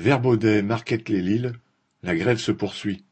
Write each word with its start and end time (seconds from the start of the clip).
Verbaudet 0.00 0.62
Marquette-lès-Lille, 0.62 1.52
la 2.02 2.16
grève 2.16 2.38
se 2.38 2.52
poursuit. 2.52 3.04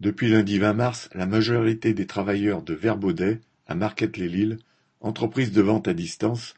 Depuis 0.00 0.30
lundi 0.30 0.58
20 0.58 0.72
mars, 0.72 1.10
la 1.12 1.26
majorité 1.26 1.92
des 1.92 2.06
travailleurs 2.06 2.62
de 2.62 2.72
Verbaudet, 2.72 3.42
à 3.66 3.74
Marquette-lès-Lille, 3.74 4.56
entreprise 5.02 5.52
de 5.52 5.60
vente 5.60 5.88
à 5.88 5.92
distance, 5.92 6.54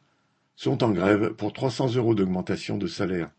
sont 0.54 0.84
en 0.84 0.92
grève 0.92 1.30
pour 1.30 1.52
300 1.52 1.96
euros 1.96 2.14
d'augmentation 2.14 2.78
de 2.78 2.86
salaire. 2.86 3.32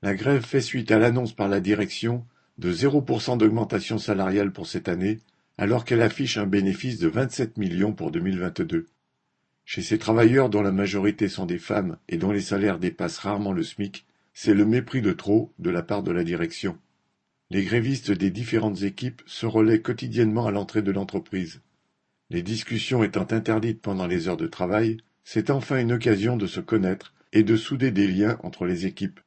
La 0.00 0.14
grève 0.14 0.46
fait 0.46 0.62
suite 0.62 0.90
à 0.90 0.98
l'annonce 0.98 1.34
par 1.34 1.48
la 1.48 1.60
direction 1.60 2.24
de 2.56 2.72
0% 2.72 3.36
d'augmentation 3.36 3.98
salariale 3.98 4.50
pour 4.50 4.66
cette 4.66 4.88
année, 4.88 5.18
alors 5.58 5.84
qu'elle 5.84 6.00
affiche 6.00 6.38
un 6.38 6.46
bénéfice 6.46 6.98
de 6.98 7.08
27 7.08 7.58
millions 7.58 7.92
pour 7.92 8.10
2022. 8.10 8.86
Chez 9.66 9.82
ces 9.82 9.98
travailleurs 9.98 10.48
dont 10.48 10.62
la 10.62 10.72
majorité 10.72 11.28
sont 11.28 11.44
des 11.44 11.58
femmes 11.58 11.98
et 12.08 12.16
dont 12.16 12.32
les 12.32 12.40
salaires 12.40 12.78
dépassent 12.78 13.18
rarement 13.18 13.52
le 13.52 13.62
SMIC, 13.62 14.06
c'est 14.42 14.54
le 14.54 14.64
mépris 14.64 15.02
de 15.02 15.12
trop 15.12 15.52
de 15.58 15.68
la 15.68 15.82
part 15.82 16.02
de 16.02 16.12
la 16.12 16.24
direction. 16.24 16.78
Les 17.50 17.62
grévistes 17.62 18.10
des 18.10 18.30
différentes 18.30 18.84
équipes 18.84 19.20
se 19.26 19.44
relaient 19.44 19.82
quotidiennement 19.82 20.46
à 20.46 20.50
l'entrée 20.50 20.80
de 20.80 20.90
l'entreprise. 20.90 21.60
Les 22.30 22.40
discussions 22.40 23.02
étant 23.02 23.26
interdites 23.32 23.82
pendant 23.82 24.06
les 24.06 24.28
heures 24.28 24.38
de 24.38 24.46
travail, 24.46 24.96
c'est 25.24 25.50
enfin 25.50 25.78
une 25.78 25.92
occasion 25.92 26.38
de 26.38 26.46
se 26.46 26.60
connaître 26.60 27.12
et 27.34 27.42
de 27.42 27.54
souder 27.54 27.90
des 27.90 28.06
liens 28.06 28.38
entre 28.42 28.64
les 28.64 28.86
équipes. 28.86 29.20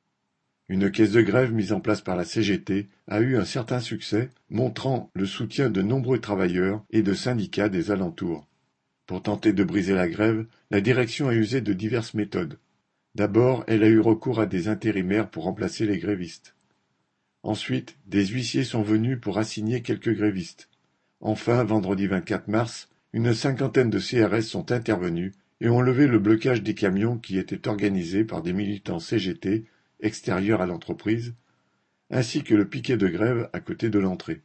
Une 0.68 0.90
caisse 0.90 1.12
de 1.12 1.21
grève 1.21 1.54
mise 1.54 1.73
en 1.73 1.80
place 1.80 2.02
par 2.02 2.16
la 2.16 2.26
CGT 2.26 2.88
a 3.07 3.21
eu 3.21 3.38
un 3.38 3.45
certain 3.45 3.82
succès, 3.82 4.32
montrant 4.49 5.12
le 5.13 5.27
soutien 5.27 5.70
de 5.70 5.84
nombreux 5.84 6.21
travailleurs 6.21 6.84
et 6.90 7.04
de 7.04 7.13
syndicats 7.13 7.70
des 7.70 7.91
alentours. 7.91 8.48
Pour 9.05 9.21
tenter 9.21 9.54
de 9.54 9.63
briser 9.63 9.93
la 9.93 10.09
grève, 10.09 10.48
la 10.71 10.82
direction 10.82 11.27
a 11.27 11.35
usé 11.35 11.62
de 11.62 11.73
diverses 11.73 12.16
méthodes. 12.16 12.57
D'abord, 13.16 13.63
elle 13.67 13.84
a 13.84 13.88
eu 13.88 13.99
recours 13.99 14.40
à 14.40 14.48
des 14.48 14.67
intérimaires 14.67 15.30
pour 15.30 15.44
remplacer 15.44 15.85
les 15.85 15.99
grévistes. 15.99 16.55
Ensuite, 17.44 17.95
des 18.08 18.26
huissiers 18.26 18.63
sont 18.63 18.81
venus 18.81 19.20
pour 19.21 19.38
assigner 19.38 19.82
quelques 19.82 20.15
grévistes. 20.15 20.68
Enfin, 21.21 21.63
vendredi 21.63 22.07
24 22.07 22.48
mars, 22.48 22.90
une 23.13 23.34
cinquantaine 23.35 23.91
de 23.91 23.99
CRS 23.99 24.41
sont 24.41 24.71
intervenus 24.71 25.32
et 25.62 25.70
ont 25.70 25.82
levé 25.82 26.07
le 26.07 26.18
blocage 26.18 26.63
des 26.63 26.73
camions 26.73 27.20
qui 27.20 27.38
étaient 27.38 27.68
organisés 27.68 28.23
par 28.23 28.41
des 28.41 28.51
militants 28.51 28.99
CGT 28.99 29.66
extérieurs 29.99 30.62
à 30.62 30.66
l'entreprise, 30.66 31.35
ainsi 32.10 32.43
que 32.43 32.55
le 32.55 32.68
piquet 32.68 32.98
de 32.98 33.07
grève 33.07 33.49
à 33.54 33.60
côté 33.60 33.90
de 33.90 33.99
l'entrée. 33.99 34.41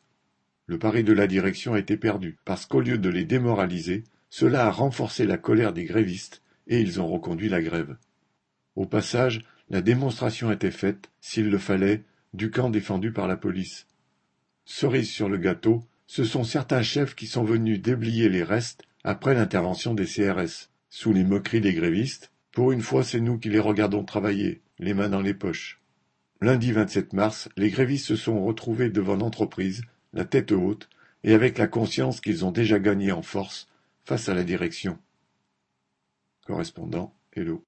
Le 0.66 0.78
pari 0.78 1.04
de 1.04 1.14
la 1.14 1.26
direction 1.26 1.72
a 1.72 1.78
été 1.78 1.96
perdu, 1.96 2.36
parce 2.44 2.66
qu'au 2.66 2.80
lieu 2.80 2.98
de 2.98 3.08
les 3.08 3.24
démoraliser, 3.24 4.04
cela 4.28 4.66
a 4.66 4.70
renforcé 4.70 5.24
la 5.24 5.38
colère 5.38 5.72
des 5.72 5.84
grévistes 5.84 6.42
et 6.66 6.80
ils 6.80 7.00
ont 7.00 7.08
reconduit 7.08 7.48
la 7.48 7.62
grève. 7.62 7.96
Au 8.78 8.86
passage, 8.86 9.44
la 9.70 9.82
démonstration 9.82 10.52
était 10.52 10.70
faite, 10.70 11.10
s'il 11.20 11.50
le 11.50 11.58
fallait, 11.58 12.04
du 12.32 12.52
camp 12.52 12.70
défendu 12.70 13.10
par 13.12 13.26
la 13.26 13.36
police. 13.36 13.88
Cerise 14.64 15.10
sur 15.10 15.28
le 15.28 15.36
gâteau, 15.36 15.84
ce 16.06 16.22
sont 16.22 16.44
certains 16.44 16.84
chefs 16.84 17.16
qui 17.16 17.26
sont 17.26 17.42
venus 17.42 17.82
déblayer 17.82 18.28
les 18.28 18.44
restes 18.44 18.84
après 19.02 19.34
l'intervention 19.34 19.94
des 19.94 20.04
CRS, 20.04 20.70
sous 20.90 21.12
les 21.12 21.24
moqueries 21.24 21.60
des 21.60 21.74
grévistes. 21.74 22.30
Pour 22.52 22.70
une 22.70 22.80
fois, 22.80 23.02
c'est 23.02 23.18
nous 23.18 23.36
qui 23.36 23.48
les 23.48 23.58
regardons 23.58 24.04
travailler, 24.04 24.60
les 24.78 24.94
mains 24.94 25.08
dans 25.08 25.22
les 25.22 25.34
poches. 25.34 25.80
Lundi 26.40 26.70
27 26.70 27.14
mars, 27.14 27.48
les 27.56 27.70
grévistes 27.70 28.06
se 28.06 28.14
sont 28.14 28.44
retrouvés 28.44 28.90
devant 28.90 29.16
l'entreprise, 29.16 29.82
la 30.12 30.24
tête 30.24 30.52
haute, 30.52 30.88
et 31.24 31.34
avec 31.34 31.58
la 31.58 31.66
conscience 31.66 32.20
qu'ils 32.20 32.44
ont 32.44 32.52
déjà 32.52 32.78
gagné 32.78 33.10
en 33.10 33.22
force 33.22 33.66
face 34.04 34.28
à 34.28 34.34
la 34.34 34.44
direction. 34.44 35.00
Correspondant 36.46 37.12
Hello. 37.32 37.64